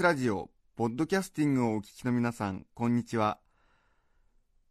[0.00, 3.38] TBS ラジオ、ポッドキャスティングをお聞きの皆さん、こんにちは。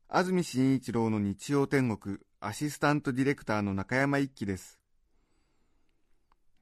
[0.07, 4.79] 安住紳一郎の日曜天国、アシスタントディレクターの中山一輝です。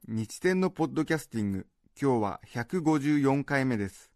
[0.10, 1.68] 日天のポッドキャスティング、
[2.00, 4.12] 今日は154回目です。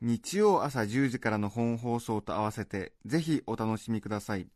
[0.00, 4.48] 日曜朝10時からの本放送と合わせて、ぜひお楽しみください。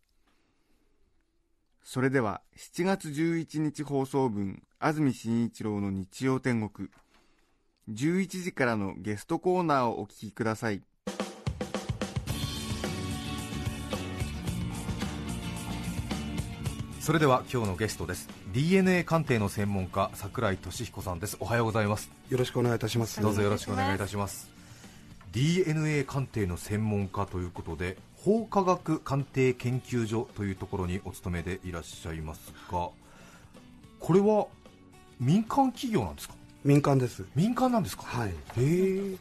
[1.85, 6.89] それでは、7月11日放送分、安住紳一郎の日曜天国、
[7.91, 10.83] 11時からのゲストコーナーをお聞きください。
[17.01, 18.29] それでは今日のゲストです。
[18.53, 21.37] DNA 鑑定の専門家桜井俊彦さんです。
[21.41, 22.13] おはようございます。
[22.29, 23.21] よろしくお願いいたします。
[23.21, 24.49] どうぞよろしくお願いいたします。
[25.33, 32.91] DNA 鑑定の専門家ということで法科学鑑定研究所というところにお勤めでいらっしゃいますが
[33.99, 34.47] これは
[35.19, 36.35] 民間企業なんですか？
[36.65, 37.25] 民間です。
[37.35, 38.05] 民間なんですか？
[38.05, 38.29] はい。
[38.31, 39.17] へえ。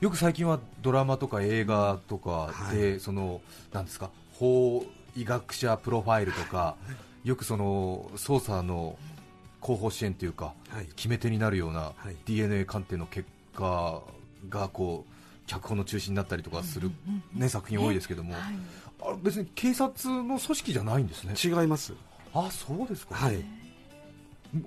[0.00, 3.40] よく最近はドラマとか映画とかで、その
[3.72, 4.10] なんですか？
[4.38, 4.84] 法
[5.16, 6.76] 医学者プロファイルとか、
[7.24, 8.98] よくその捜査の
[9.60, 10.86] 後方支援というか、はい。
[10.96, 12.16] 決め手になるようなはい。
[12.24, 14.02] DNA 鑑定の結果
[14.48, 15.12] がこう
[15.46, 16.90] 脚本の中心になったりとかする、
[17.34, 18.34] ね、作品多いですけども、
[19.00, 21.34] あ別に警察の組織じゃないんですね。
[21.42, 21.94] 違います。
[22.34, 23.44] あそうですか、はい。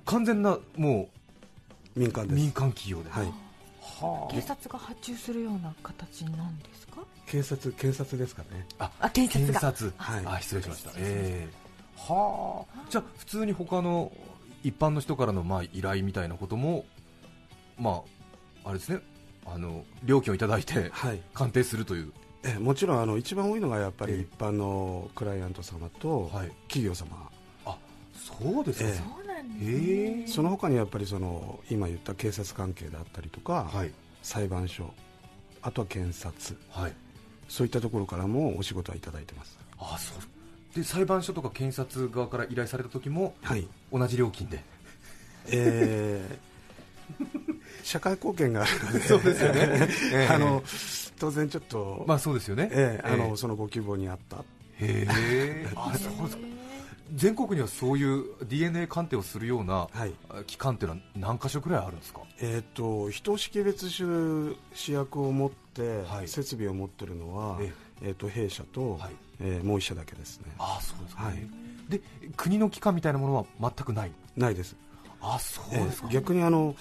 [0.04, 1.19] 完全なもう
[1.96, 2.36] 民間です。
[2.36, 3.26] 民間企業で、はい。
[3.80, 4.32] はあ。
[4.32, 7.02] 警察が発注するような形なんですか？
[7.26, 8.66] 警察、検察ですかね。
[8.78, 9.60] ああ検察が。
[9.60, 9.92] 検察。
[9.96, 10.36] はい。
[10.36, 10.90] あ失礼しました。
[10.96, 11.48] ええ。
[11.96, 12.86] はあ。
[12.90, 14.12] じゃあ普通に他の
[14.62, 16.84] 一般の人からのまあ依頼みたいなことも
[17.78, 18.02] ま
[18.64, 19.00] ああれですね。
[19.46, 21.20] あの料金をいただいてはい。
[21.34, 22.12] 鑑定するという。
[22.42, 24.16] えもちろんあの一番多いのがやっぱええ。
[24.16, 26.52] り一般のクライアント様とはい。
[26.68, 27.28] 企業様。
[27.66, 27.76] あ
[28.14, 33.92] そうですか、ええそうなんですへえその他にやっぱりその今言った警察関係だったりとか、はい。
[34.22, 34.92] 裁判所、
[35.62, 36.92] あとは検察、はい。
[37.48, 39.58] そういったところからもお仕事はいただいてます。
[39.78, 40.76] あそう。
[40.76, 43.66] で裁判所とか検察側から依頼された時もはい。
[43.92, 44.62] 同じ料金で。
[45.50, 46.50] えー
[47.82, 49.88] 社会貢献があるので、そうですよね。
[50.12, 50.32] ええ。
[50.32, 50.62] あの
[51.18, 52.68] 当然ちょっと、まあそうですよね。
[52.72, 54.36] ええあえのそのご希望にあった。
[54.36, 54.42] へ
[54.80, 56.59] え あそうですか
[57.14, 60.12] 全国にはそういう DNA 鑑定をするようなはい。
[60.46, 62.20] 機関っていうのは何箇所くらいあるんですか？
[62.40, 66.28] えー、と人を識別する試薬を持って、はい。
[66.28, 67.72] 設備を持ってるのは、え
[68.02, 68.10] え。
[68.10, 69.10] ー、と弊社と、はい。
[69.40, 70.46] えーもう一社だけですね。
[70.58, 71.36] ああそうですか、はい。
[71.88, 72.00] で
[72.36, 74.12] 国の機関みたいなものは全くない？
[74.36, 74.76] ないです。
[75.20, 76.74] あそうえですか、ー逆にあの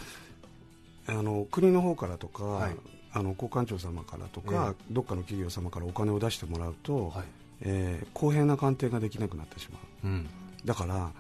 [1.08, 2.76] あの国の方からとか、はい。
[3.12, 7.26] あの交換庁様からとか、どっかの企業様からお金を出してもらうと、はい。
[7.62, 10.30] えー公平な鑑定ができなくなってしまううん。
[10.66, 11.12] だから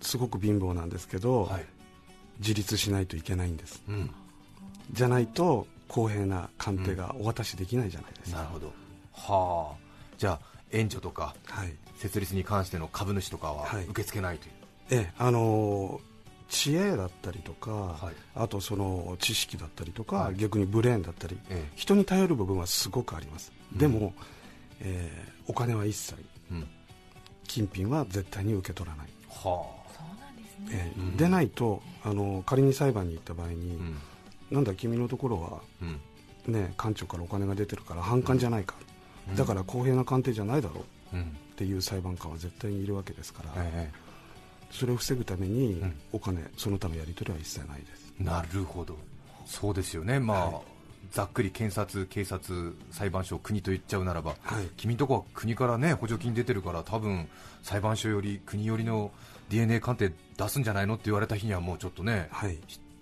[0.00, 1.66] すごく貧乏なんですけど、はい。
[2.38, 3.82] 自立しないといけないんです。
[3.88, 4.10] うん、
[4.92, 8.72] じゃないと公平な鑑定がお渡しできないじゃないですか、なるほど。
[9.12, 9.76] はあ。
[10.16, 10.40] じゃあ
[10.70, 11.74] 援助とかはい。
[11.96, 13.84] 設立に関しての株主とかははい。
[13.84, 14.52] 受け付けないという、
[14.90, 16.10] ええあのー
[16.52, 18.14] 知恵だったりとか、はい。
[18.34, 20.34] あとその知識だったりとか、はい。
[20.34, 21.72] 逆にブレーンだったり、ええ。
[21.76, 23.78] 人に頼る部分はすごくあります、うん。
[23.78, 24.14] でも、
[24.80, 26.14] えーお金は一切
[26.50, 26.66] うん、
[27.50, 29.66] 金品は絶対に受け取らない、はそ
[29.98, 30.94] うなんですね。
[30.96, 34.56] えんでないとあの仮に裁判に行った場合に、あうん。
[34.56, 36.52] なんだ君のところは、うん。
[36.52, 38.76] ね、官庁からお金が出てるから反感じゃないか、
[39.28, 39.36] うん。
[39.36, 41.16] だから公平な鑑定じゃないだろう。
[41.16, 41.22] うん。
[41.22, 41.24] っ
[41.56, 43.90] ていう裁判官は絶対にいるわけですから、え
[44.70, 45.94] それを防ぐために、うん。
[46.12, 48.14] お金その他のやり取りは一切ないです。
[48.20, 48.96] えなるほど。
[49.44, 50.20] そうですよね。
[50.20, 50.69] まあ、はい
[51.10, 54.66] ざっくり検察、警察、裁判所、国と言っちゃうならば、はい。
[54.76, 57.28] 君んとこは国からね補助金出てるから、多分
[57.62, 59.10] 裁判所より国よりの
[59.48, 62.58] DNA 鑑定出すんじゃないのって言われた日にはもうちょっとね、はい。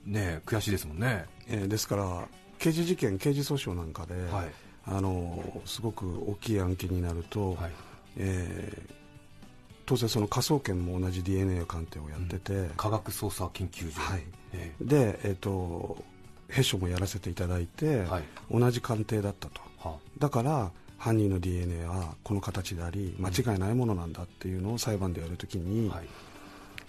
[0.06, 1.26] ね悔しいですもんね。
[1.48, 2.28] えーですから
[2.58, 4.48] 刑事事件、刑事訴訟なんかで、はい。
[4.86, 7.72] あのすごく大きい案件になると、はい。
[8.16, 8.98] えー
[9.88, 14.22] 当然、その科捜研も同じ DNA 鑑定をやってて、科学捜査研究所、はい。
[14.52, 16.04] えで、えー、と
[16.48, 18.22] 弊所もやらせていただいて、はい。
[18.50, 26.08] 同じ鑑定だったと、はだから犯人の DNA はこの形であり間違いないものなんだっていうのを裁判でやるときに、はい。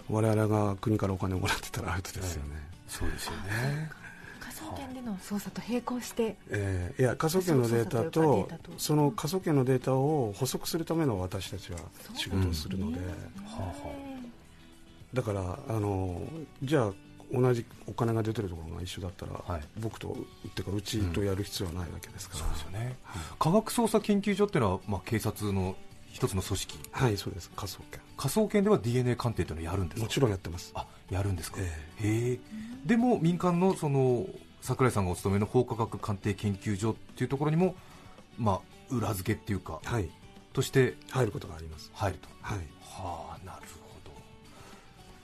[0.08, 2.56] 我々が国からお金をもらってたらアウトですよね、
[2.88, 3.90] そうですよね。
[4.40, 6.36] 科捜研での捜査と並行して。
[6.48, 11.78] えーいや科捜研のデータとその科捜研のデータを補足するための私たちは
[12.14, 13.04] 仕事をするので、は
[13.58, 13.74] あは
[15.14, 16.22] だからあの
[16.62, 16.92] じゃあ
[17.32, 19.62] 同じお金が出てるところが一緒だったら、はい。
[19.78, 20.08] 僕と
[20.48, 22.96] っていうかうちとやる必要はないわけですから、そうですよね、
[23.38, 25.76] 科学捜査研究所っていうのは、まあ、警察の
[26.12, 26.78] 一つの組織。
[26.90, 27.50] はいそうです。
[27.54, 28.00] 科捜研。
[28.16, 30.04] 科捜研では DNA 鑑定というのはやるんですか？
[30.04, 30.72] もちろんやってます。
[30.74, 31.62] あやるんですか、え
[32.06, 32.38] へえ。
[32.84, 34.26] でも民間のその
[34.60, 37.74] 桜井さんがお勤めの法科学鑑定研究所っていうところにも、
[38.38, 40.10] まあ、裏付けっていうか、はい。
[40.52, 41.90] として入ることがあります。
[41.94, 42.28] 入ると。
[42.42, 42.58] はい。
[42.82, 43.68] はあなる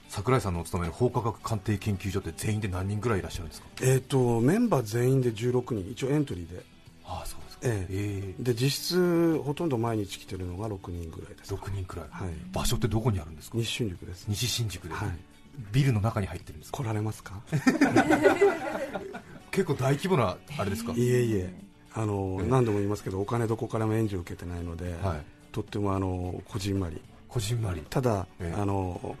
[0.09, 3.67] 桜井さんのお勤めの法科学鑑定研究所って全員で何人ぐらいいらっしゃるんですか？
[3.81, 6.63] えー、とメンバー全員で16人一応エントリーで。
[7.05, 7.61] ああそうですか。
[7.63, 8.33] ええ。
[8.39, 11.53] で実質ほとんど毎日来てるのが6人ぐらいです。
[11.53, 12.29] 6人くらい、はい。
[12.51, 13.57] 場所ってどこにあるんですか？
[13.57, 14.25] 日新宿です。
[14.27, 15.09] 西新宿で、はい。
[15.71, 16.77] ビルの中に入ってるんですか？
[16.83, 17.41] 来られますか？
[19.51, 21.51] 結構大規模なあれですか、いえいえ。
[21.93, 22.49] あの、ええ。
[22.49, 25.21] 何度も言いますけどお金どこからも援助を受けてないので、はい。
[25.51, 27.01] とってもあのこじんまり。
[27.27, 27.81] こじんまり。
[27.89, 28.61] ただ、ええ。
[28.61, 29.15] あの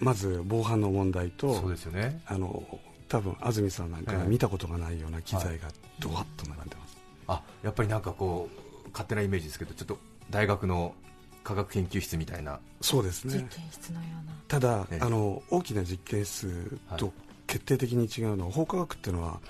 [0.00, 2.20] まず防犯の問題とそうですよね。
[2.26, 2.62] あの
[3.08, 5.68] 多分安住さんなんか見たことがないような機材が
[5.98, 8.48] ドワッと並んでます、あやっぱりなんかこ
[8.86, 9.98] う勝手なイメージですけどちょっと
[10.30, 10.94] 大学の
[11.42, 12.60] 科学研究室みたいな。
[12.80, 13.46] 実そうですね。
[13.50, 14.32] 験室のような。
[14.46, 15.04] ただ、ええ。
[15.04, 17.12] あの大きな実験室はいと
[17.46, 19.40] 決定的に違うのは法科学っていうのは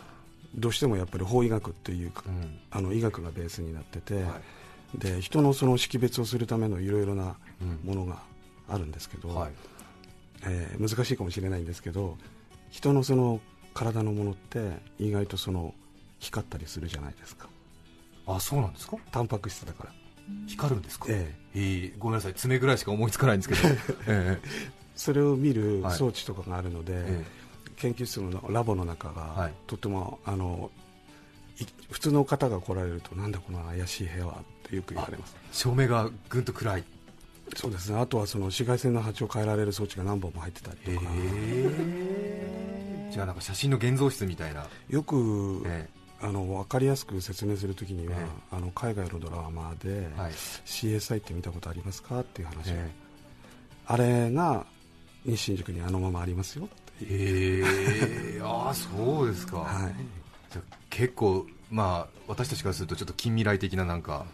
[0.54, 2.58] どうしてもやっぱり法医学っていうか、うん。
[2.70, 4.40] あの医学がベースになってて、は
[4.94, 4.98] い。
[4.98, 7.80] で人のその識別をするためのいろいろなうん。
[7.84, 8.22] ものが
[8.68, 9.52] あるんですけど、はい
[10.44, 12.16] えー難しいかもしれないんですけど
[12.70, 13.40] 人のその
[13.74, 15.74] 体のものって意外とその
[16.18, 17.48] 光ったりするじゃないですか。
[18.26, 18.96] あそうなんですか？
[19.12, 19.92] タンパク質だから、
[20.46, 21.60] 光るんですか、ええ。
[21.60, 22.34] ええごめんなさい。
[22.34, 23.74] 爪ぐらいしか思いつかないんですけど、
[24.08, 24.48] ええ。
[24.96, 25.96] それを見るはい。
[25.96, 27.24] 装置とかがあるので、え
[27.76, 29.54] 研究室のラボの中が、はい。
[29.66, 30.70] とてもあの
[31.60, 34.32] い普通の方が来られるとなんだこの怪しい部屋は
[34.66, 35.36] ってよく言われます。
[35.40, 36.84] え照明がぐんと暗い
[37.56, 37.98] そうですね。
[37.98, 45.88] あとはその紫外線の波長を変えられる装置が何本も入ってたりとか、えじゃあなんか写真の現像室みたいな、よく、え
[46.20, 50.32] あの分かりやすく説明するときには、えあの海外のドラマで、えはい。
[50.32, 52.70] CSI って見たことありますかっていう話。
[52.70, 52.90] を、え。
[53.86, 54.66] あれが
[55.24, 56.68] 日新宿にあのままありますよっ
[56.98, 59.94] ていう、ええああそうですか、はい、
[60.50, 64.26] じゃあ結構まあ私たちからするとちょっと近未来的ななんか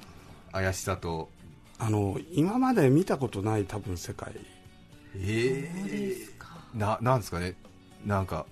[0.53, 1.31] 怪しさと
[1.79, 4.33] あの今まで見たことない多分世界。
[5.17, 7.55] ええななんですかね。
[8.05, 8.47] なんか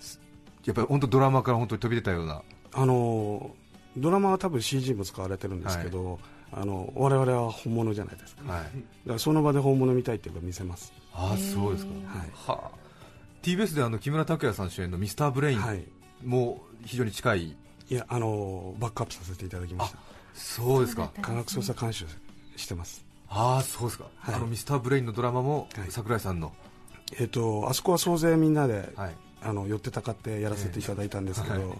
[0.00, 0.20] す
[0.64, 2.42] やっぱり本当ドラマから本当に飛び出たような。
[2.72, 3.54] あの
[3.96, 6.18] ドラマは多分 CG も使われてるんですけど、
[6.52, 8.42] あの我々は本物じゃないですか。
[8.46, 8.64] だはい。
[8.64, 8.70] か
[9.06, 10.92] らその場で本物見たいっていうか見せます。
[11.12, 11.92] ああそうですか。
[12.18, 12.28] はい。
[12.34, 12.78] はあ。
[13.42, 15.84] TBS であの木村拓哉さん主演の「ミスターブレインはい。
[16.24, 17.54] も非常に近い、い
[17.94, 19.98] やあのバックアップさせていただきました。
[20.34, 21.10] そうですか。
[21.22, 22.04] 科学捜査監修
[22.58, 23.04] してます。
[23.28, 24.34] ああそうですか、はい。
[24.34, 25.90] あのミスターブレインのドラマもはい。
[25.90, 26.52] 桜井さんの、
[27.18, 29.14] えっ、とあそこは総勢みんなで、はい。
[29.42, 31.66] あの寄ってたかってやらせていただいたんですけど、ええ。
[31.66, 31.78] はい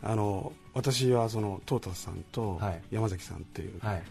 [0.00, 2.82] あの私はそのトータスさんとはい。
[2.92, 4.02] 山崎さんっていう、はい。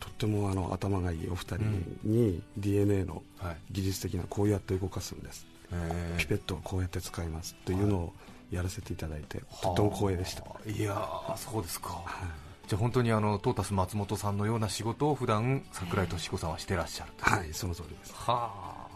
[0.00, 1.58] とってもあの頭がいいお二人
[2.02, 3.56] に DNA のはい。
[3.70, 6.14] 技術的なこうやって動かすんです、え。
[6.16, 8.12] ーピペットをこうやって使いますっていうのを
[8.50, 18.12] やらせていただいて、とっても光栄でした、はあいやーそうですか、はいじゃあ本当にあのトータス松本さんのような仕事を普段桜井敏子さんはしてらっしゃるとはい、その通りです。
[18.14, 18.86] はあ。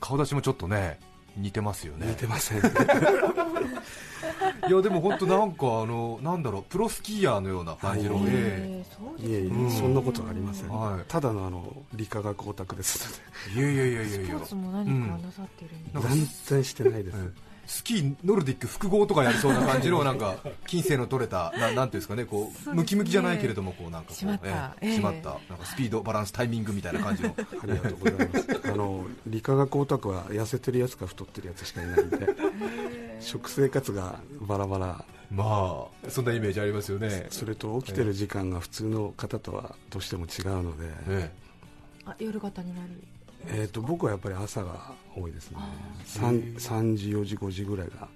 [0.00, 0.98] 顔出しもちょっとね
[1.36, 2.06] 似てますよね。
[2.08, 2.62] 似てませんい
[4.70, 8.82] やでも本当なんかあのなんだろうプロスキーヤーのような感じの、はいえ
[9.18, 9.70] いえいえ、うん。
[9.70, 11.00] そんなことはありません、はい。
[11.08, 13.20] ただのあの理化学オタクです
[13.56, 14.26] えいやいやいやいやいや。
[14.26, 16.08] スポーツも何かなさってるんですか？
[16.14, 16.28] 全
[16.62, 20.36] 然してないです、ええスキーノルディック複合とかやりそうな感じのなんか
[20.66, 24.76] 金星の取れたななんていうんですかねこうムキムキじゃないけれどもこうなんかこう締まった。
[24.82, 24.98] ええええ。
[24.98, 25.30] 締まった。
[25.48, 27.30] なんかスピードバランスタイミングみたいな感じの。
[27.30, 28.60] ありがとうございます。
[28.64, 32.36] あの理化学オタクは痩せてるやつか太ってるやつしかいないんで
[33.20, 35.04] 食生活がバラバラ。
[35.30, 37.26] まあそんなイメージありますよね。
[37.30, 41.30] それと起きてる時間が普通の方とはどうしても違うので、え
[42.04, 43.02] あ夜型になり
[43.48, 45.58] えー、と僕はやっぱり朝が多いですね。
[46.06, 48.08] 3, 3時4時5時ぐらいが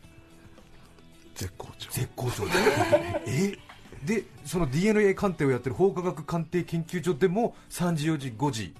[1.34, 1.88] 絶好調。
[1.92, 2.44] え絶好調。
[2.44, 2.50] で
[3.26, 3.58] え？
[4.04, 8.74] でその DNA 鑑定をやってる法科学鑑定研究所でも3時4時5時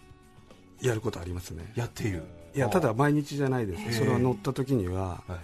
[0.80, 1.72] やることありますね。
[1.74, 2.22] やっている。
[2.54, 5.38] いやただ毎日じゃないです、ええそれは乗った時には、はい。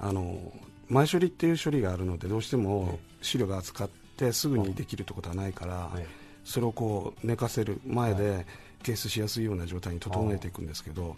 [0.00, 0.52] あの
[0.88, 6.04] 前処理っていう処理があるのでどうしても資料が扱っってすぐにできるってことはないから、はい。
[6.44, 8.46] それをこう寝かせる前で
[8.82, 11.16] 検出しやすいような状態に整えていくんですけど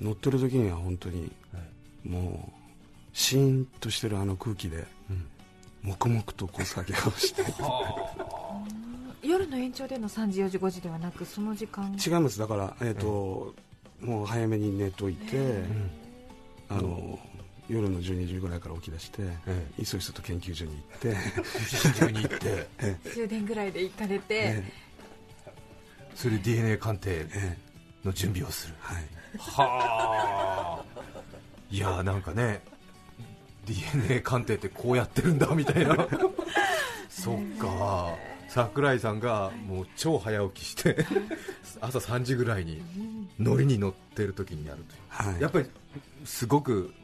[0.00, 1.30] 乗ってる時には本当に
[2.04, 2.52] もう
[3.12, 4.84] シーンとしてるあの空気で
[5.82, 7.42] 黙々とこう作業して
[9.22, 11.96] 夜の延長での3時4時5時ではなくその時間。
[12.04, 12.38] 違います。
[12.38, 13.54] だから、えーと
[14.00, 15.62] もう早めに寝といて、
[16.68, 17.18] あの
[17.68, 21.16] 夜の12時ぐらいから起き出して、えいそいそと研究所に行って、
[22.00, 22.68] 中に行って。
[23.14, 24.72] 終電ぐらいで行かれて、え
[26.14, 27.58] それで DNA 鑑定ええ
[28.06, 28.74] の準備をする。
[28.80, 29.04] はい、
[29.38, 30.84] はあ。
[31.70, 32.62] いやーなんかね
[33.66, 35.96] DNA 鑑定ってこうやってるんだみたいな。
[37.08, 38.14] そっか。
[38.48, 41.04] 桜井さんがもう超早起きして
[41.80, 42.80] 朝3時ぐらいに
[43.40, 45.32] 乗りに乗ってる時にやるという。
[45.32, 45.66] はい、やっぱり
[46.24, 46.94] すごく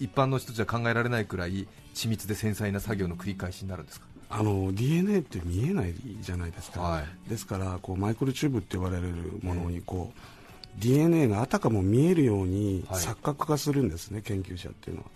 [0.00, 4.06] 一般の人じゃ考えられないくらい緻密で繊細な作業の繰り返しになるんですか？
[4.36, 7.30] あの DNA って見えないじゃないですか、はい。
[7.30, 9.12] ですからこうマイクロチューブって言われる
[9.42, 13.00] ものにこう、DNA があたかも見えるようにはい。
[13.00, 15.08] 錯覚化するんですね、研究者っていうのは。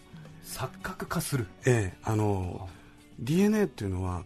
[0.45, 1.49] 錯覚化する？
[1.67, 2.69] ええ、あの
[3.19, 4.23] DNA っていうのは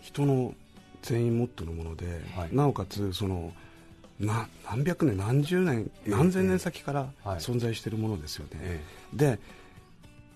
[0.00, 0.54] 人の
[1.02, 2.48] 全員持ってるもので、はい。
[2.50, 3.52] なおかつその
[4.18, 6.10] な何百年何十年ええ。
[6.10, 7.38] 何千年先からはい。
[7.40, 8.80] 存在しているものですよね、え。
[9.12, 9.38] で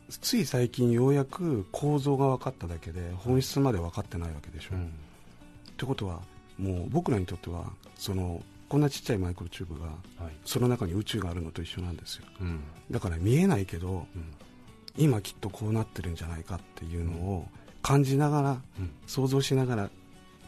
[0.09, 4.85] つい最近ようやく構造が分かっただけで本質まで分かってないわけでしょ、えうん。
[4.85, 4.89] っ
[5.77, 6.21] てことは
[6.59, 10.33] もう僕らにとってはそのこんなちっちゃいマイクロチューブがはい。
[10.45, 12.25] その中に宇宙があるのと一緒なんですよ。
[12.41, 12.61] うん。
[12.91, 14.33] だから見えないけどうん。
[14.97, 17.47] 今きっとこうなってるんじゃないかっていうのを
[17.83, 18.91] 感じながら、うん。
[19.07, 19.91] 想像しながら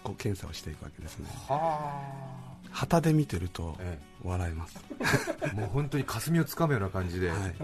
[0.02, 1.26] こう検査をしていくわけですね。
[1.48, 2.02] は
[2.70, 3.98] 旗で見てるとあ、え。
[4.22, 4.78] 笑えます、
[5.42, 7.54] え、 もう本当に霞をつかむような感じで、はい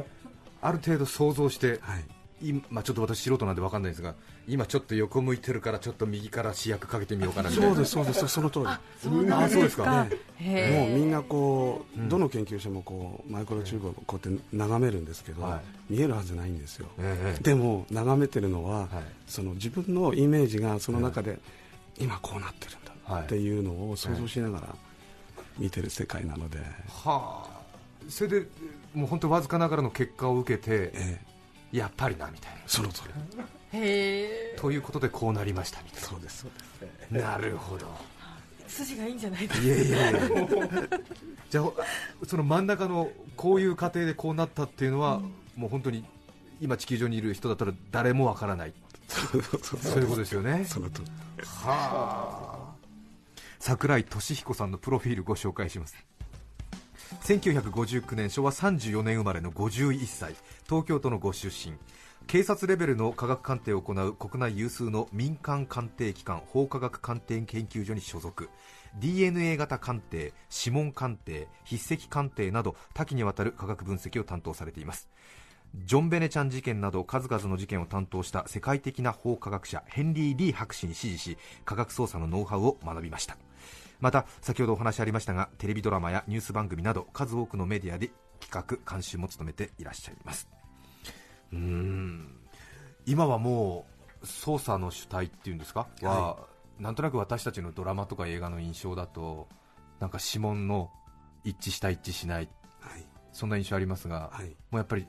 [0.63, 2.05] ある程度想像して、はい、
[2.43, 4.15] 今まあ、ちょっと私素人なんで分かんないですが
[4.47, 7.75] 今ちょっと横向いてるからちょっと右から試薬かけてみようかなみたいな。
[7.75, 8.29] そうですそうです。
[8.29, 8.67] その通り。
[9.03, 10.07] そうなんですか？
[10.39, 12.09] ねもうみんなこう、うん。
[12.09, 15.61] どの研究者もこうマイクロチューブをこうやって眺めるんですけど、は
[15.91, 18.89] 見えるはずないんですよ、ええでも眺めてるのは、はい。
[19.27, 21.39] その自分のイメージがその中で、
[21.99, 23.25] 今こうなってるんだはい。
[23.25, 24.77] っていうのを想像しながら
[25.59, 26.59] 見てる世界なので、
[26.89, 27.57] はあ。
[28.09, 28.47] それで
[28.97, 31.21] もう本当わずかながらの結果を受けてえ
[31.73, 31.79] え。
[31.79, 32.61] やっぱりなみたいな。
[32.67, 33.03] その通
[33.73, 33.79] り。
[33.79, 34.57] へえ。
[34.59, 36.51] ということでこうなりましたみたいそうですそう
[36.81, 37.11] です。
[37.11, 37.87] ななるほど。
[38.67, 39.67] 筋がいいんじゃないですか。
[39.67, 40.21] いやいやいや
[41.51, 41.65] じゃあ
[42.27, 45.21] その真ん中のこういう過程でこうなったっていうのは、
[45.57, 46.05] もう本当に
[46.61, 48.73] 今地球上にいる人だったら誰もわからない。
[49.09, 50.65] そうそうそういうことですよね。
[50.65, 51.11] その通り。
[51.45, 52.77] はあ。
[53.59, 55.97] 桜井俊彦さんのプロフィールご紹介します
[57.23, 60.35] 1959年昭和34年生まれの51歳
[60.65, 61.77] 東京都のご出身。
[62.27, 68.49] 警察レベルの科学鑑定を行う国内有数の民間鑑定機関法科学鑑定研究所に所属。
[68.99, 75.09] DNA 型鑑定指紋鑑定筆跡鑑定など多岐にわたる科学分析を担当されています。
[75.85, 83.37] ジョン・ベネちゃん事件など数々の事件を担当した世界的な法科学者ヘンリー・リー博士に師事し科学捜査のノウハウを学びました。
[84.01, 88.11] また先ほどお話ありましたがテレビドラマやニュース番組など数多くのメディアで
[88.41, 88.51] 企
[88.85, 90.49] 画監修も務めていらっしゃいます。
[91.53, 92.37] うーん。
[93.07, 93.87] 今はも
[94.23, 96.37] う捜査の主体っていうんですか、は
[96.79, 99.49] なんとなく私たちのドラマとか映画の印象だと
[100.01, 100.91] なんか指紋の
[101.45, 102.49] 一致した一致しない。
[102.81, 103.07] はい。
[103.33, 104.47] そんな印象ありますが、はい。
[104.47, 105.07] もうやっぱり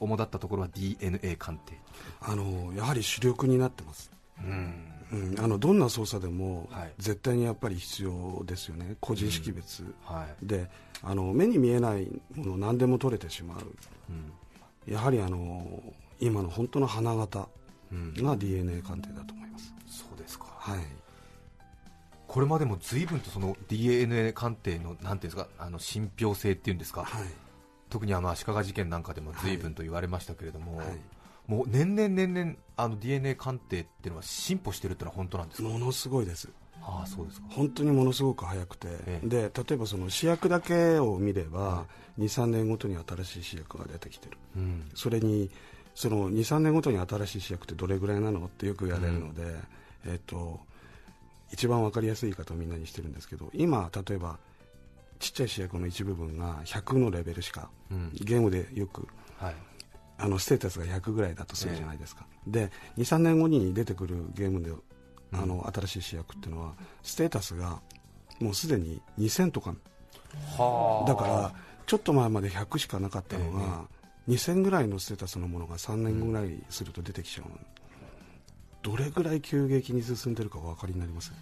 [0.00, 1.80] 主だったところは DNA 鑑定。
[2.20, 4.10] あのやはり主力になってます。
[4.38, 6.92] うんうん、あのどんな捜査でもはい。
[6.98, 10.46] 絶対にやっぱり必要ですよね、個人識別、はい。
[10.46, 10.70] で
[11.02, 13.58] あの目に見えないもの何でも取れてしまう。
[14.10, 14.92] うん。
[14.92, 15.82] やはりあの
[16.20, 17.48] 今の本当の花形
[17.92, 18.14] うん。
[18.14, 20.46] が DNA 鑑定だと思います、そうですか。
[20.58, 20.78] はい、
[22.26, 27.24] これまでも随分とその DNA 鑑定のなんていうんですかあの信憑性っていうんですか、はい。
[27.90, 30.86] 特にあの足利事件なんかでも随分と言われましたけれども、はい
[31.46, 36.48] もう年々年々あの DNA 鑑定っていうのは進歩してるってのは本当なんですか、ものすごいです。
[36.82, 37.46] ああそうですか。
[37.50, 39.28] 本当にものすごく早くて、ええ。
[39.28, 41.86] で例えばその試薬だけを見れば、
[42.18, 44.36] 23年ごとに新しい試薬が出てきてる。
[44.56, 44.88] うん。
[44.94, 45.50] それに
[45.94, 49.42] その23年ごとに新しい試薬ってどれぐらいなのってよく言われるので、
[50.06, 50.60] えっと
[51.52, 54.38] 一番わかりやすい言い方をみんなにしてるんですけど今例えば
[55.20, 58.10] ちっちゃい試薬の一部分が100のレベルしかうん。
[58.14, 59.06] ゲームでよく
[59.38, 59.54] はい
[60.24, 64.72] あのステータスが100ぐらいだとするじゃないですか、で23年後に出てくるゲームで
[65.32, 67.82] あの新しい試薬っていうのはステータスが
[68.40, 69.74] もうすでに2000とか。
[70.56, 71.52] はだから
[71.86, 73.84] ちょっと前まで100しかなかったのが、
[74.26, 77.46] 2000ぐらいのステータスのものが3年ぐらいすると出てきちゃう、
[78.82, 81.34] どれぐらい急激に進んでるかお分かりになりません、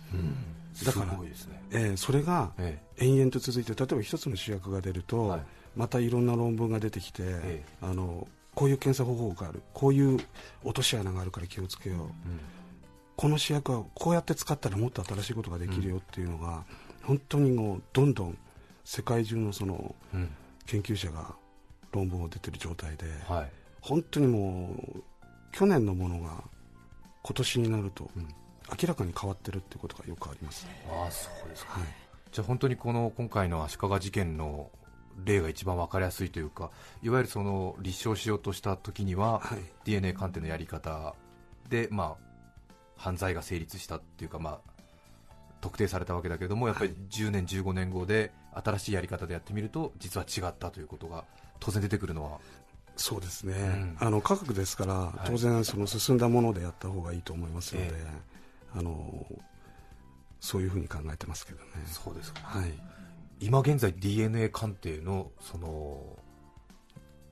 [0.84, 1.32] だからね、
[1.70, 5.40] えーそれがえ延々と続いて例えば一つの主役が出ると、はい。
[5.76, 7.64] またいろんな論文が出てきて、え。
[7.80, 9.62] あのこういう検査方法がある。
[9.72, 10.18] こういう
[10.62, 12.08] 落とし穴があるから気をつけよう、
[13.16, 16.64] この主役はこうやって使ったらもっと新しいことができるよっていうのが、
[17.02, 18.38] 本当にもうどんどん
[18.84, 19.94] 世界中のその
[20.66, 21.34] 研究者が
[21.92, 23.50] 論文を出てる状態で、はい。
[23.80, 25.02] 本当にもう
[25.52, 26.44] 去年のものが
[27.22, 28.28] 今年になると、うん。
[28.80, 31.72] 明らかに変わってるってことがよくあります、ああそうですか。
[31.72, 31.88] はい。
[32.30, 34.70] じゃあ本当にこの今回の足利事件の
[35.24, 36.70] 例が一番分かりやすいというか
[37.02, 39.58] いわゆるその立証しようとした時には、はい。
[39.84, 41.14] DNA 鑑定のやり方
[41.68, 44.72] で、まあ、犯罪が成立したっていうか、まあ、
[45.60, 51.24] 特定されたわけだけどもやっぱり10年、15年後で新しいやり方でやってみると実は違ったということが
[51.60, 52.38] 当然出てくるのは。
[52.94, 53.96] そうですね、ん。
[53.98, 55.26] あの科学ですから、い。
[55.26, 58.06] 当然その進んだものでやった方がいいと思いますので、え。
[58.74, 59.26] あの
[60.40, 61.70] そういうふうに考えてますけどね。
[61.86, 62.40] そうですか。
[62.42, 62.72] はい
[63.42, 66.16] 今現在 DNA 鑑定のその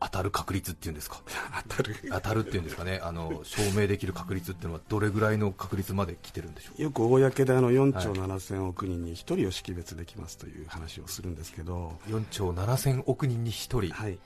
[0.02, 1.22] 当たる確率っていうんですか？
[1.68, 1.96] 当たる。
[2.10, 3.00] 当たるっていうんですかね？
[3.02, 14.18] あの証明できる確率っていうのはどれぐらいの確率まで来てるんでしょうよく公であの4兆はい7000億人に1人を識別できますという話をするんですけど、4兆7000億人に1人、はい、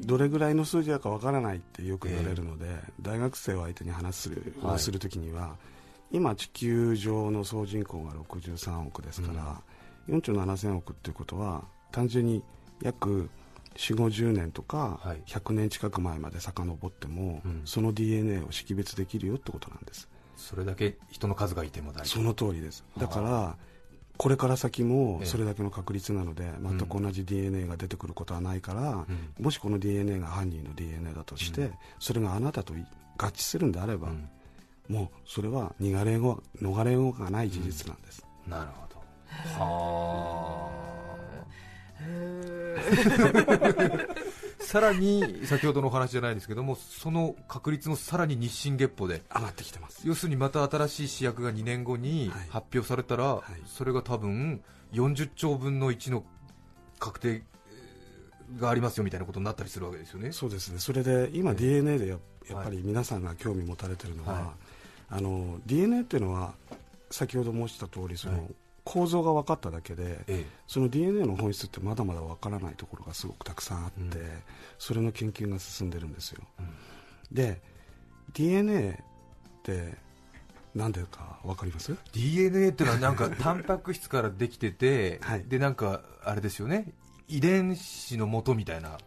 [0.00, 2.66] どれぐらいの数字だかわからないってよく言われるので、
[3.02, 4.78] 大学生を相手に話する,、はい。
[4.78, 5.56] するときには
[6.10, 9.60] 今地球上の総人口が63億ですから、
[10.08, 12.42] 4兆7000億っていうことは単純に
[12.82, 13.30] 約
[13.74, 15.22] 4 5 0年とかはい。
[15.26, 17.62] 100年近く前まで遡っても、うん。
[17.64, 20.08] その DNA を識別できるよってことなんです。
[20.36, 22.84] それだけ人の数がいても大丈その通りです。
[22.98, 23.56] だから
[24.18, 25.26] これから先もええ。
[25.26, 29.06] それだけの確率なので、全く同じ DNA が出てくることはないから、うん。
[29.40, 32.74] もしこの DNA が犯人の DNA だとして、それがあなたと
[33.16, 34.28] 合致するんであれば、うん
[34.88, 38.02] もうそれは逃れよう逃れようがない事実なん。
[38.02, 38.91] です、なるほど
[39.58, 40.72] はあ。
[44.60, 49.22] さらに先ほどのお話じゃないですけどもその確率のさらに日進月歩で。
[49.34, 50.00] 上がってきてます。
[50.06, 52.48] 要するにまた新しい試薬が2年後にはい。
[52.48, 53.62] 発表されたら、い。
[53.66, 56.24] それが多分40兆分の1の
[56.98, 60.32] 確定えーがありますよみたいなことになったりするわけですよね。
[60.32, 60.78] そうですね。
[60.78, 64.44] それで今 DNA でややっぱり皆さんが興味持たれてるのは、はい。
[65.10, 66.54] あの DNA っていうのは
[67.10, 68.54] 先ほど申した通りその、はい
[68.92, 74.28] 構造が分かっただけで、えその DNA の本質ってまだまだ分からないところがすごくたくさんあって、うん。
[74.78, 76.66] それの研究が進んでるんですよ、うん。
[77.34, 77.62] で
[78.34, 79.94] DNA って
[80.74, 81.92] 何でか分かります？
[81.92, 85.44] え DNA っていうのはなんかタンパク質からできてて、 はい。
[85.44, 86.92] でなんかあれですよね？
[87.28, 88.98] 遺伝子の元みたいな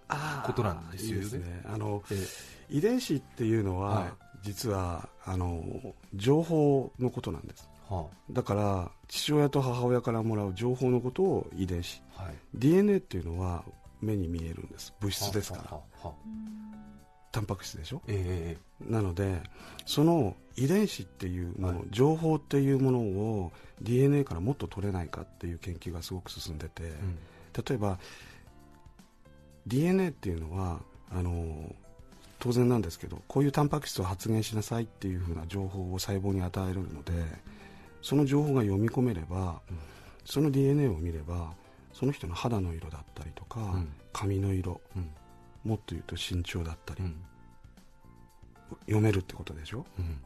[0.47, 1.15] ことなんですよね。
[1.17, 1.61] いいですね。
[1.65, 2.27] あのえ。
[2.71, 4.13] 遺伝子っていうのは、はい。
[4.41, 5.63] 実はあの
[6.15, 12.01] 情報のことなんですはだから父親と母親からもらう情報のことを遺伝子。
[12.17, 12.33] あはい。
[12.53, 13.63] DNA っていうのは
[14.01, 14.93] 目に見えるんです。
[14.99, 15.63] 物質ですから。
[15.63, 16.15] はあはあはあ。
[17.31, 18.01] タンパク質でしょ？
[18.07, 18.57] え
[18.89, 19.41] なので
[19.85, 21.87] その遺伝子っていうもの、はい。
[21.91, 27.17] 情報っていうものを DNA からもっと取れないかっていう研究がすごく進んでて、えうん。
[27.65, 27.99] 例えば
[29.67, 30.79] DNA っていうのは
[31.11, 31.73] あの
[32.39, 37.13] 当然なんですけどこういうタンパク質を発現しなさいっていうふうな情報を細胞に与えるので
[38.05, 39.77] その情報が読み込めれば、うん
[40.27, 41.53] その DNA を見れば
[41.93, 43.87] その人の肌の色だったりとか、ん。
[44.11, 45.09] 髪の色うん。
[45.63, 47.15] もっと言うと身長だったり、うん。
[48.87, 49.85] 読めるってことでしょ？
[49.99, 50.17] うん。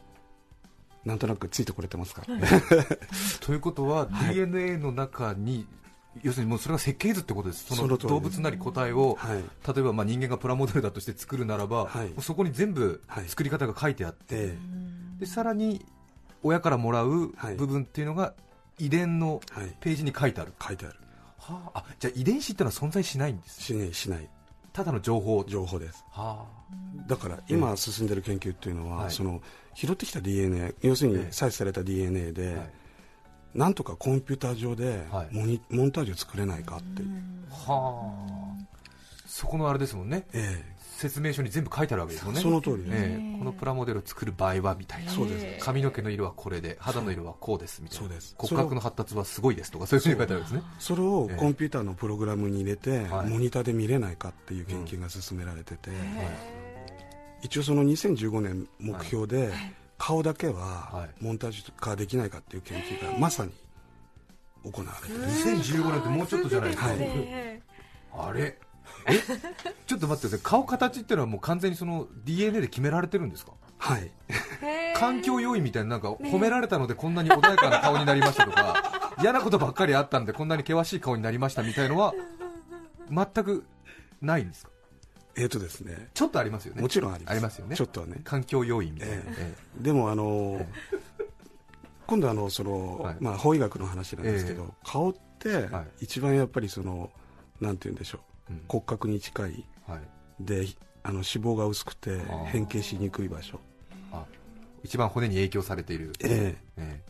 [1.03, 2.23] なんとなくついてこれてますか、
[3.41, 4.35] ということは、はい。
[4.35, 5.67] DNA の中に
[6.23, 7.65] 要するにもうそれが設計図ってことです。
[7.75, 9.43] その動物なり個体を、はい。
[9.67, 12.13] 例えばまあ人間がプラモデルだとして作るならば、はい。
[12.21, 13.25] そこに全部はい。
[13.27, 14.57] 作り方が書いてあって、え
[15.19, 15.85] でさらに
[16.43, 17.55] 親からもらうはい。
[17.55, 18.33] 部分っていうのが
[18.77, 19.41] 遺伝の
[19.81, 20.95] ページに書いてある、書いてある。
[21.37, 24.29] はあ、あじゃあ遺伝子ってのは存在しないんですしないしない。
[24.71, 25.43] ただの情報。
[25.47, 26.05] 情報です。
[26.11, 26.45] は
[27.07, 29.11] だから今進んでる研究っていうのは、はい。
[29.11, 29.41] その
[29.73, 31.21] 拾ってきた DNA 要するにええ。
[31.31, 32.69] 採取された DNA あ、で、はい。
[33.55, 35.29] なんとかコンピューター上ではい。
[35.31, 37.01] モニ、モンタージュ作れないかって、
[37.49, 38.13] は
[38.57, 38.65] あ。
[39.25, 40.25] そこのあれですもんね。
[40.33, 40.63] え
[40.99, 42.41] 説明書に全部書いてあるわけですもんね。
[42.41, 43.39] その通りです、ええ。
[43.39, 45.11] このプラモデルを作る場合はみたいな。
[45.11, 45.65] そうです。
[45.65, 48.07] 髪の毛の色はこれで肌の色はこうですみたいな。
[48.07, 48.35] そうです。
[48.37, 50.61] 骨格の発達はすごいですとかそういうふうに書いてあるんですね。
[50.77, 51.37] それをええ。
[51.37, 53.29] コンピューターのプログラムに入れて、はい。
[53.29, 55.89] モニターで見れないかっていう研究が進められてて、
[57.41, 59.51] 一応その2015年目標で、
[59.97, 61.23] 顔だけははい。
[61.23, 63.51] モンタージュ化できないかっていう研究がまさに
[64.63, 67.61] 行われてる、2015年ってもうちょっとじゃないですか、え
[68.11, 68.57] あれ？
[69.07, 69.13] え？
[69.87, 70.39] ちょっと待ってください。
[70.43, 73.53] 顔形っていうのはもう完全にその DNA で決められてるんですか？
[73.77, 74.11] はい。
[74.95, 82.13] 環境要因みたいななんか褒められたのでこんなに穏やかな顔になりましたとか 嫌なことばっかりあったんでこんなに険しい顔になりましたみたいのは
[83.09, 83.63] 全く
[84.21, 84.71] ないんですか？
[85.35, 86.09] えっ、とですね。
[86.13, 86.81] ちょっとありますよね。
[86.81, 87.31] もちろんあります。
[87.31, 87.75] ありますよね。
[87.77, 88.19] ちょっとはね。
[88.25, 89.55] 環境要因みたいな、ええ。
[89.83, 90.65] でもあの
[92.07, 93.17] 今度あのその、はい。
[93.21, 96.03] まあ法医学の話なんですけど、顔ってはい。
[96.03, 97.09] 一番やっぱりその
[97.61, 98.28] なんて言うんでしょう、うん
[98.67, 99.65] 骨格に近い。
[99.87, 100.01] はい、
[100.39, 100.67] で
[101.03, 102.45] あの脂肪が薄くてー。
[102.45, 103.59] 変形しにくい場所。
[104.11, 104.25] あ
[104.83, 107.01] 一番骨に影響されている、ええ。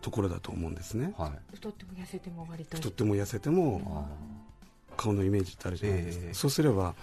[0.00, 1.14] ところだと思うんですね。
[1.18, 1.32] えはい。
[1.54, 2.76] 太っても痩せても割と。
[2.76, 6.94] 太っても痩せてもあ顔のイメージってあるじゃないですか、ええそうすれば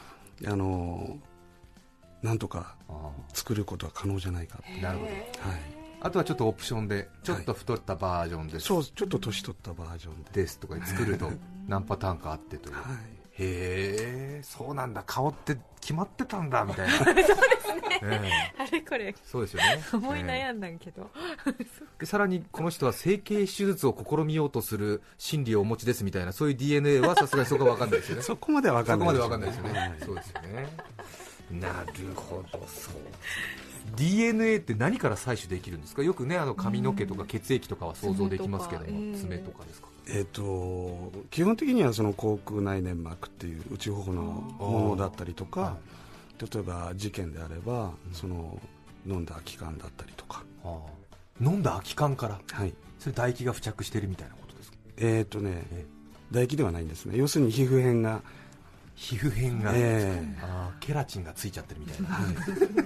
[0.45, 1.17] あの
[2.21, 2.75] なんとか
[3.33, 5.11] 作ることは可能じゃないかなるほど。
[5.11, 5.21] はい、
[6.01, 11.31] あとはちょっとオプションでちょっと太ったバージョンです、そうちょっと年取ったバージョンで、ですとかで作ると
[11.67, 12.85] 何パターンかあってという、はい、
[13.39, 16.93] へえそうなんだ顔って決まってたんだみたいな。
[17.05, 17.29] そうです
[18.05, 19.15] ね、あれこれ。
[19.25, 19.83] そうですよね。
[19.93, 21.09] 思いえ悩んだんけど、
[21.47, 21.63] え
[21.99, 28.21] でさらにこの人は整形手術を試みようとする心理をお持ちですみたいなそういう DNA はさすがにそこは分 かんないですよね。
[28.23, 29.95] そこまでは分かんないまで分かんないですよね、はい。
[30.05, 30.67] そうですよね。
[31.51, 32.93] なるほどそう。
[33.95, 36.03] DNA って何から採取できるんですか？
[36.03, 39.57] よくねあの髪の毛とか血液とかは想像できますけども爪爪とか。
[39.57, 39.87] とかですか？
[40.11, 45.77] えー、と基本的にはその口腔内粘膜っていう内頬のものだったりとかは
[46.39, 48.59] 例えば事件であればその
[49.05, 50.77] 飲んだ気管だったりとか、あ。
[51.41, 52.39] 飲んだ空き缶から？
[52.51, 52.73] はい。
[52.99, 54.77] それ唾液が付着してるみたいなことですか？
[54.97, 55.85] えーとねえ
[56.29, 57.17] 唾液ではないんですね。
[57.17, 58.21] 要するに皮膚片が、
[58.95, 62.19] 皮膚片が、えあーケラチンがついちゃってるみたいな、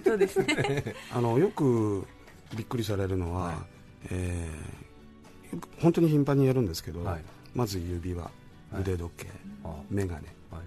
[0.03, 0.45] そうですね。
[0.45, 2.05] ー あのよく
[2.55, 3.55] びっくりされるのは、はい。
[4.11, 4.82] えー
[5.79, 7.21] 本当に頻繁にやるんですけど、はい。
[7.53, 8.31] まず指輪は
[8.79, 8.81] い。
[8.81, 9.27] 腕時計、
[9.63, 10.25] あ眼鏡。
[10.25, 10.61] はい。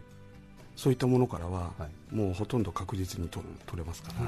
[0.76, 4.24] そういったものからは、はもうほとんど確実に取る取れますから、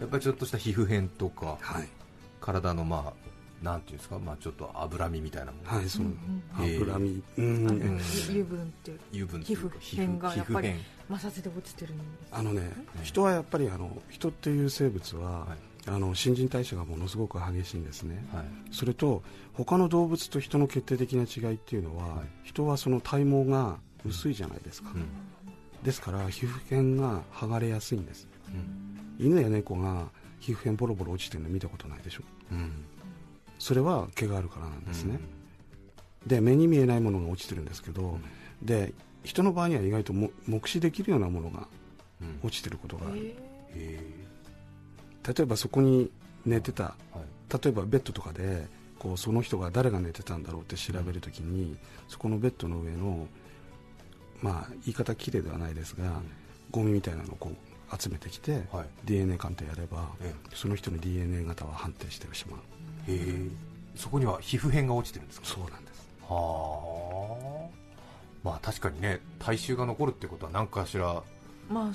[0.00, 1.88] やっぱりちょっとした皮膚片とかはい。
[2.40, 3.26] 体のまあ
[3.64, 6.06] なんていうんですか、まあ、ちょっと脂身みたいなもの、はい、そう、
[6.58, 8.00] 脂身、うんうん。
[8.28, 18.46] 油分って油分というか皮膚片がやっぱり皮膚摩擦で落ちてるんですあのね、人はやっぱりあの人っていう生物は、はいあの新陳代謝がものすごく激しいんですね、片はい。
[18.72, 19.22] それと
[19.52, 22.26] 他の動物と人の決定的な違いっていうのは、はい。
[22.44, 25.06] 人はその体毛が薄いじゃないですか、うん。
[25.82, 26.54] ですから皮膚
[26.96, 28.26] 片が剥がれやすいんです。
[28.48, 29.26] うん。
[29.26, 30.08] 犬や猫が
[30.40, 32.22] 皮膚片ボロボロ落ちてるの見たことないでしょ。
[32.50, 32.72] うん。
[33.58, 35.18] それは毛があるからなんですね、
[36.26, 38.18] で目に見えないものが落ちてるんですけど、
[38.60, 38.92] で
[39.24, 41.68] 人の場合には意外とも目視できるようなものが
[42.20, 42.40] うん。
[42.42, 43.36] 落ちてることがある、
[43.74, 44.00] へ
[45.26, 46.10] 例えばそこに
[46.44, 46.94] 寝てた
[47.62, 48.66] 例えばベッドとかで
[48.98, 51.76] こうその人が誰が寝てたんだろうって調べるときに、
[52.08, 53.26] そこのベッドの上の
[54.42, 56.20] まあ言い方きれいではないですが、
[56.70, 58.86] ゴミみたいなのをこう集めてきて、はい。
[59.04, 62.60] DNA 鑑定やれば、えその人の DNA 型は判定してしまう。
[63.06, 63.48] えへえ。
[63.96, 65.46] そこには皮膚片が落ちてるんですか？
[65.46, 66.08] そうなんです。
[66.28, 67.76] はあ。
[68.42, 71.22] まあ確かにね体臭が残るってことは何かしら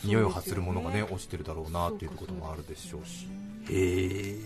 [0.04, 3.28] 匂いを発するものがね落ちてるだろうなっていうこともあるでしょうし。
[3.70, 4.40] へえ。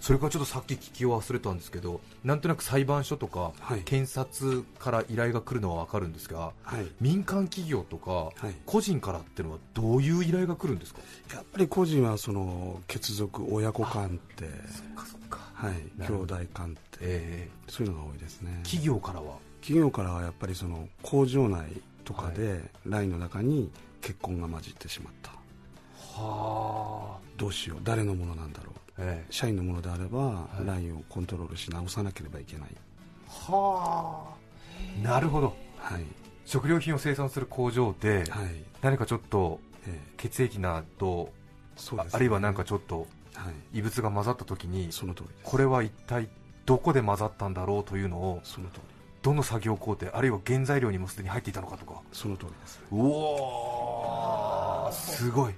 [0.00, 3.80] それからちょっとさっき聞き忘れたんですけどなんとなく裁判所とかはい。
[3.84, 6.86] 検察から依頼が来るのは分かるんですがはい。
[7.00, 8.54] 民間企業とかはい。
[8.66, 11.00] 個人からっていうのはどういう依頼が来るんですか？
[11.32, 15.38] やっぱり個人はその血族親子鑑定そっかそっか。
[15.54, 15.74] はい。
[16.06, 18.60] 兄弟鑑定えそういうのが多いですね。
[18.62, 19.36] ー企業からは？
[19.62, 21.64] 企業からはやっぱりその工場内
[22.04, 23.70] とかでラインの中に
[24.04, 25.30] 血痕が混じってしまった。
[26.22, 27.18] はあ。
[27.38, 27.78] どうしよう。
[27.82, 28.74] 誰のものなんだろう。
[28.98, 30.66] え社員のものであれば、い。
[30.66, 34.26] ラインをコントロールし直さなければいけない、ーは
[35.02, 35.02] あ。
[35.02, 35.56] なるほど。
[35.78, 36.04] はい。
[36.44, 38.62] 食料品を生産する工場ではい。
[38.82, 41.30] 何かちょっとえ血液など
[41.76, 43.78] あそうです、あるいはなんかちょっとはい。
[43.78, 46.28] 異物が混ざった時にその通りこれは一体
[46.66, 48.82] どこで混ざったんだろうというのをその通り。
[49.22, 52.02] どの作業工程あるいは原材料にもすでに入っていたのかとか。
[52.12, 52.78] その通りです。
[52.92, 53.83] うおー
[54.94, 55.54] すごい、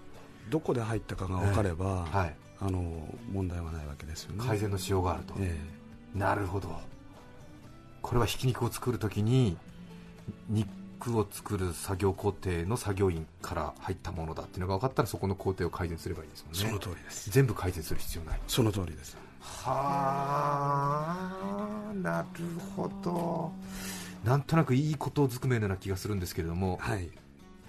[0.51, 4.45] どこで入ったかが分かれば、はい、あの問題はないわけですよね。
[4.47, 5.59] 改善のしようがあると、え
[6.15, 6.69] なるほど。
[8.03, 9.57] これはひき肉を作るときに
[10.49, 16.61] 肉を作る作業工程の作業員から入ったものだっていうのが分かったらそこの工程を改善すればいいですもんね。
[16.63, 17.31] えその通りです。
[17.31, 18.41] 全部改善する必要ない。
[18.47, 19.17] その通りです。
[19.41, 21.29] は
[21.91, 22.29] あなる
[22.75, 23.53] ほど。
[24.25, 27.11] なんとなくいいことずくめのような気がするんですけれども、はい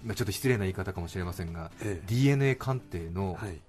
[0.03, 2.05] まあ、ちょっと失礼な言い方かもしれませんが、ええ。
[2.07, 3.59] DNA 鑑定の、はい。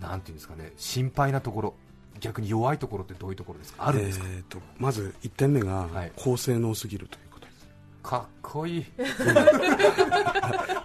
[0.00, 1.74] なんていうんですかね心配なところ
[2.18, 3.86] 逆に弱いところってどういうところですか？
[3.86, 6.12] あるんですか、えーとまず1点目がはい。
[6.16, 7.66] 高性能すぎるということです、
[8.02, 8.84] かっこいい。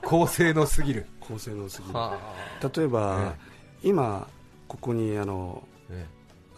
[0.04, 1.06] 高性能すぎる。
[1.20, 1.94] 高性能すぎる。
[1.94, 2.18] は
[2.76, 3.36] 例えば、
[3.84, 4.28] 今
[4.68, 6.06] ここにあのえ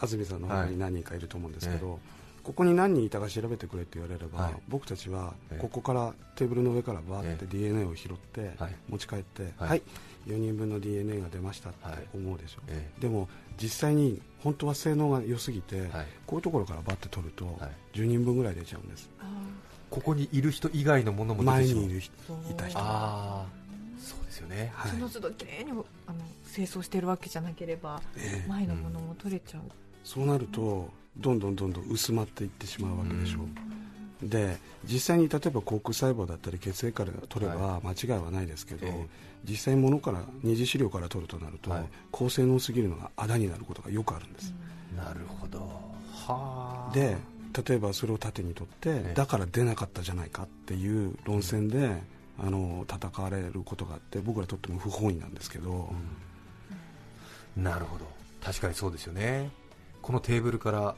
[0.00, 2.00] 安住さんの方に何人かいると思うんですけど、はい
[2.42, 4.54] ここに何人いたか調べてくれって言われれば、はい。
[4.68, 5.58] 僕たちはええ。
[5.58, 8.74] ここからテーブルの上からバーってえ DNA を拾ってはい。
[8.88, 9.68] 持ち帰って、はい。
[9.68, 9.82] はい、
[10.26, 12.06] 4人分の DNA が出ましたってはい。
[12.14, 13.28] 思うでしょ、えでも
[13.60, 16.06] 実際に本当は性能が良すぎて、はい。
[16.26, 17.98] こういうところからバッて取ると、はい。
[17.98, 19.08] 10人分ぐらい出ちゃうんです。
[19.90, 21.82] ここにいる人以外のものも出てしまう。
[21.82, 22.12] 前にいる人
[22.50, 23.46] いた人ああ
[24.00, 24.72] そうですよね。
[24.74, 24.90] はい。
[24.90, 25.84] その都度きれいにあの
[26.52, 28.48] 清掃してるわけじゃなければええ。
[28.48, 29.62] 前のものも取れちゃう、
[30.04, 33.40] そうなるとどんどんどんどん薄まっていってしまうわけでしょ。
[34.24, 39.06] う、で実際に例えば口腔細胞だったり血液から取れば間違いはないですけど、ええ。
[39.44, 41.84] 実際物から二次資料から取るとなると、はい。
[42.10, 44.54] 高性能すぎるのがあだになることがよくあるんです、
[44.96, 45.58] なるほど。
[46.26, 46.94] はあ。
[46.94, 47.16] で
[47.66, 49.14] 例えばそれを盾にとって、ええ。
[49.14, 52.02] だから出なかったじゃないかっていう論戦で、
[52.38, 55.92] あの戦われることがあって僕らにとっても不本意なんですけど、
[57.56, 58.06] なるほど。
[58.40, 59.50] 確かにそうですよね
[60.02, 60.96] このテーブルから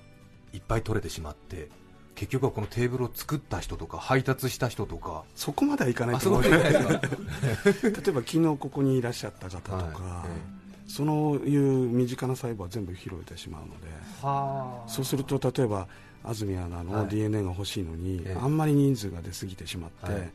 [0.53, 1.69] いっぱい取れてしまって
[2.15, 13.89] 結局はこのテーブルを作った人とか配達した人とかそこまではいかないと思 例えば昨日ここにいらっしゃった方とか、はいそういう身近な細胞は全部拾えてしまうので。
[14.23, 14.89] はあ。
[14.89, 15.89] そうすると例えば
[16.23, 18.39] 安住アナはのい DNA が欲しいのに、ええ。
[18.41, 20.31] あんまり人数が出過ぎてしまって、はい。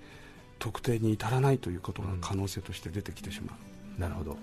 [0.57, 3.57] 特定に至らないということがうん可能性として出てきてしま
[3.97, 4.31] う、なるほど。
[4.31, 4.39] はい、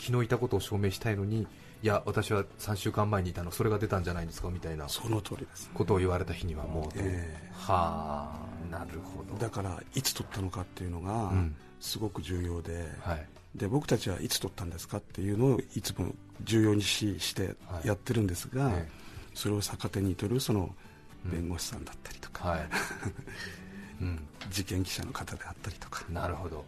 [0.00, 1.46] 昨日いたことを証明したいのに
[1.80, 6.92] いや私は3週間前にいたのそれが出たんじゃないですかみたいなその通りです、ことを言われた日にはもう。
[6.92, 7.38] と、え。
[7.52, 9.38] はあなるほど。
[9.38, 11.54] だからいつ取ったのかっていうのがうん。
[11.80, 13.26] すごく重要で,、はい。
[13.54, 16.12] で僕たちはいつ取ったんですかっていうのをいつも
[16.42, 18.88] 重要にししてやってるんですが、え
[19.34, 20.74] それを逆手に取るその
[21.24, 22.68] 弁護士さんだったりとか、はい、
[24.02, 26.04] うん、事件記者の方であったりとか。
[26.10, 26.64] なるほど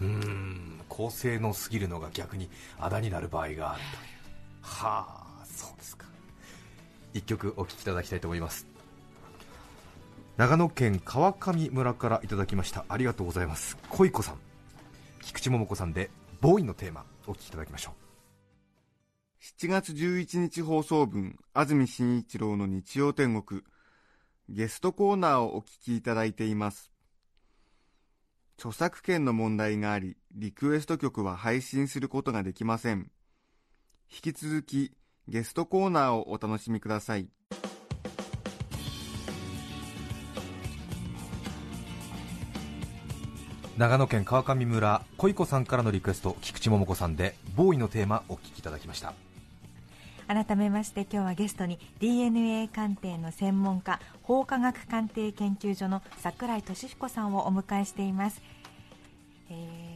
[0.00, 0.80] うん。
[0.88, 3.96] 高性能すぎるのが逆にあだになる場合があると。
[3.96, 4.20] いう
[4.62, 5.06] は
[5.42, 6.06] あそうですか。
[7.14, 8.66] 一曲お聴きいただきたいと思います。
[10.36, 12.84] 長野県川上村からいただきました。
[12.88, 13.76] ありがとうございます。
[13.90, 14.38] 恋子さん。
[15.22, 16.10] 菊池桃子さんで
[16.40, 17.94] ボーイのテーマお聴きいただきましょう。
[19.42, 23.62] 7月11日放送分安住紳一郎の日曜天国。
[24.48, 26.90] ゲストコーナーをお聞きいただいています。
[28.60, 33.10] 著作権の問題がありリクエスト曲は配信することができません。
[34.12, 34.92] 引き続き
[35.28, 37.30] ゲストコーナーをお楽しみください。
[43.78, 49.14] 長野県川上村恋子さんからのリクエスト菊池桃子さんでボーイのテーマお聴きいただきました。
[50.30, 58.40] 改めまして今日はゲストに DNA 鑑定の専門家法科学鑑定研究所の櫻井俊彦さんをお迎えしています、
[59.50, 59.90] えー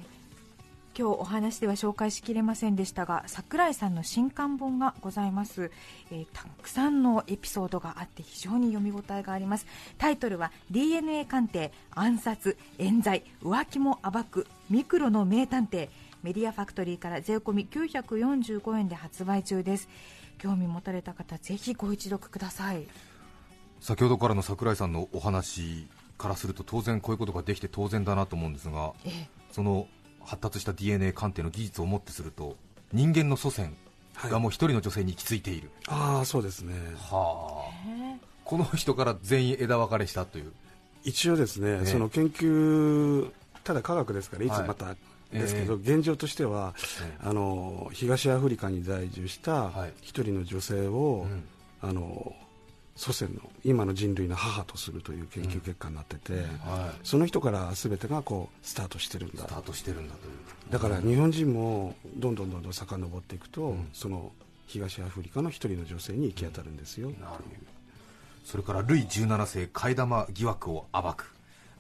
[0.96, 5.72] 今日お話では紹介しきれませんでしたが櫻井さんの新刊本がございます、
[6.12, 9.66] えーたくさんのエピソードがあって非常に読み応えがあります。
[9.98, 15.88] タイトルは DNA 鑑定暗殺冤罪浮気も暴くミクロの名探偵。
[16.22, 19.88] メディアファクトリーから税込み945円で発売中です。
[20.34, 22.86] 興味持たれた方ぜひご一読ください。
[23.80, 29.28] 先ほどからの櫻井さんのお話からすると当然こういうことができて当然だなと思うんですがええ。
[29.52, 29.86] その
[30.24, 32.56] 発達した DNA 鑑定の技術をもってすると
[32.92, 33.76] 人間の祖先
[34.14, 36.74] がもう一人の女性に行き着いている、ああそうですね。
[36.96, 38.16] はあ。
[38.44, 40.52] この人から全員枝分かれしたという。
[41.02, 43.30] 一応ですね、ええその研究
[43.64, 44.94] ただ科学ですからいつはいまた
[45.38, 49.92] ですけど、え現状としては、えあの東アフリカに在住したはい。
[50.00, 51.44] 一人の女性を、うん。
[51.80, 52.34] あの
[52.96, 56.44] 祖先の今の人類の母とするという研究結果になってて、はい。
[57.02, 60.32] その人から全てがこうスタートしてるんだスタートしてるんだという。
[60.70, 63.88] だから日本人もどんどんどんどん遡っていくと、うん。
[63.92, 64.32] その
[64.66, 67.44] 東アフリカの一人の女性に行き当たるんですよ、なるほど。
[68.44, 71.33] それからルイ17世替え玉疑惑を暴く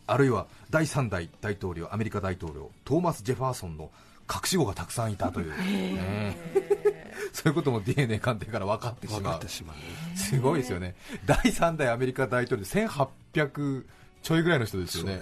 [0.06, 3.90] あるいは第3代大統領アメリカ大統領トーマス・ジェファーソンの
[4.32, 6.36] 隠し子がたくさんいたという、ね。
[7.32, 9.38] そういうことも DNA 鑑定から分かってしまう。
[9.38, 10.94] ってしまうすごいですよね。
[11.26, 13.84] 第3代アメリカ大統領で1800
[14.22, 15.20] ちょいぐらいの人ですよね。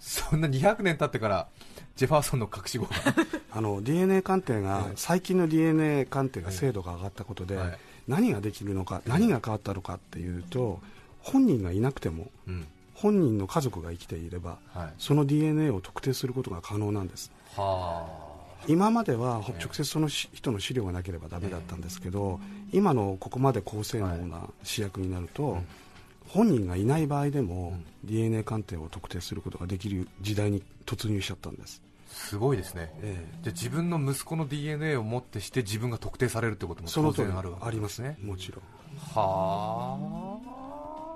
[0.00, 1.48] そそんな200年経ってから
[1.96, 2.90] ジェファーソンの隠し子が。
[3.52, 7.78] あの DNA 鑑定が、はい最近の DNA 鑑定が精度が上がったことで、はい。
[8.08, 10.80] 何ができるのか、何が変わったのかっていうと、
[11.20, 14.92] 本人がいなくても、うん本人の家族が生きていれば、はい。
[14.98, 17.30] その DNA を特定することが可能なんです。
[17.56, 18.06] は
[18.66, 22.40] 今までは直接そのし人の資料がなければダメだったんですけど、
[22.72, 25.58] 今のここまで高性能な試薬になると、
[26.28, 31.82] 本人がいない場合でも、DNA 鑑定を特定することができる時代に突入しちゃったんです。
[31.82, 38.10] あすごいですね、えじゃあ自分の息子の DNA をもってして自分が特定されるってことも当然あるわけありますね。
[38.10, 38.62] ねもちろん。
[39.14, 39.98] は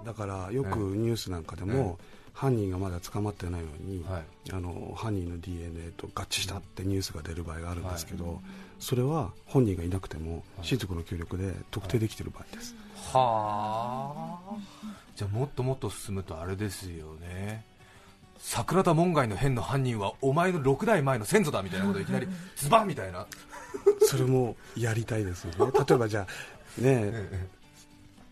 [0.04, 1.98] だからよくニュースなんかでえも、
[2.32, 4.22] 犯人がまだ捕まってないのに、はい。
[4.52, 8.40] あの犯人の DNA と合致したってニュースが出る場合があるんですけど、
[8.78, 12.74] それは本人がいなくても親族の協力で特定できてる場合です、
[13.12, 14.56] あはあ。
[15.16, 17.64] じゃあもっともっと進むとあれですよね。
[18.40, 23.26] 桜田門外の変の犯人はお前の6代前の先祖だみたいなこといきなりズバンみたいな。
[24.00, 25.72] それもやりたいですよね。
[25.88, 26.24] 例えばじゃあ
[26.80, 27.57] ねええ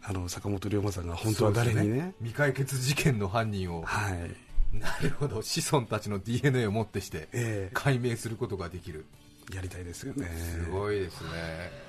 [0.09, 3.83] あの坂本龍馬さんが本当は誰にねそうです未解決事件の犯人を。
[3.83, 4.79] はい。
[4.79, 5.43] なるほど。
[5.43, 9.05] 子孫たちの DNA をもってしてえ解明することができる。
[9.53, 10.29] えやりたいですよね。
[10.37, 11.87] すごいですね。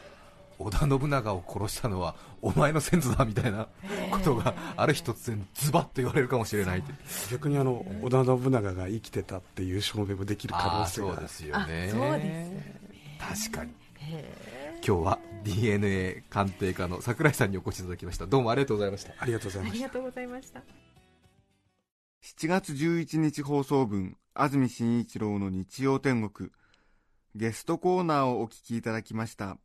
[0.59, 3.67] 織田信長を殺したのはお前の先祖だみたいな
[4.09, 6.83] ことがある日突然ズバッと言われるかもしれない
[7.29, 11.09] 逆にあの織田信長が生きてたっていう証明もできる可あ能性が。
[11.09, 11.89] あそうですよね。
[11.89, 13.71] あそうです確かに
[14.87, 18.25] 今日は DNA 鑑定家の桜井さんにお越しいただきました。
[18.25, 19.11] どうもありがとうございました。
[19.19, 19.73] ありがとうございました。
[19.73, 20.61] ありがとうございました
[22.23, 26.51] 7月11日放送分安住紳一郎の日曜天国。
[27.35, 29.57] ゲストコーナーをお聞きいただきました。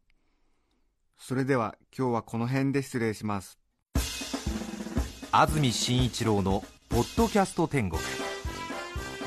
[1.17, 3.61] それでは今日はこの辺で失礼します。
[5.31, 8.03] 安住紳一郎のポッドキャスト天国。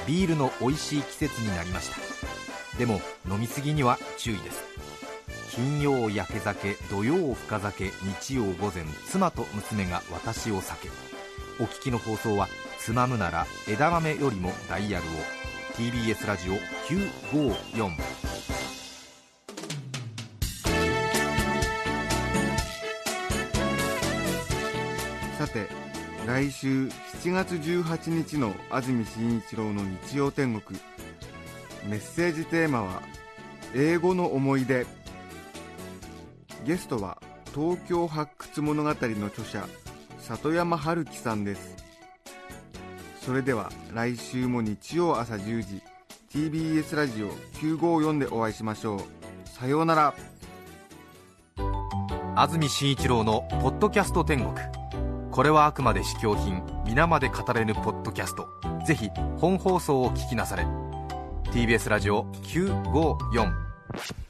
[0.05, 2.77] ビールの美味しい季節になりました。
[2.77, 2.99] でも
[3.31, 4.74] 飲みすぎには注意です
[5.55, 7.85] 金曜焼け酒土曜深酒
[8.19, 10.89] 日曜午前妻と娘が私を酒
[11.61, 15.09] お聞きの放送はつまむなら枝豆よりもダイヤルを。
[15.75, 17.91] TBS ラジオ954
[25.37, 25.67] さて
[26.25, 30.79] 来週7月18日の安住紳一郎の日曜天国。
[31.89, 33.01] メッセージテーマは
[33.73, 34.85] 英語の思い出。
[36.65, 37.21] ゲストは
[37.53, 39.67] 東京発掘物語の著者
[40.17, 41.75] 里山春樹さんです。
[43.21, 45.83] それでは来週も日曜朝10時
[46.33, 47.29] TBS ラジオ
[47.61, 48.99] 954でお会いしましょう。
[49.47, 50.15] さようなら。
[52.35, 54.53] 安住紳一郎の「ポッドキャスト天国」
[55.31, 58.49] これはあくまで試供品皆まで語れぬポッドキャスト。
[58.87, 60.65] ぜひ本放送を聞きなされ。
[61.51, 64.24] TBS ラジオ954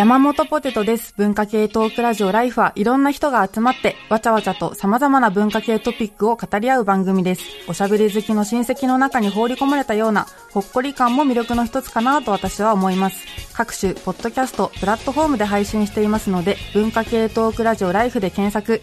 [0.00, 1.12] 山本ポテトです。
[1.18, 7.42] 文化系トークラジオライフはいろんな人が集まって、わちゃわちゃと様々な文化系トピックを語り合う番組です。
[7.68, 13.18] おしゃべり好きの親戚の中に放り込まれたような、ほっこり感も魅力の一つかなと私は思います。
[13.52, 18.80] 各種、ポッドキャスト、プラットフォームで配信していますので、文化系トークラジオライフで検索、